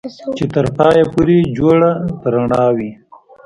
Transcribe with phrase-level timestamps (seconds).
[0.35, 2.91] چې تر پايه پورې جوړه په رڼا وي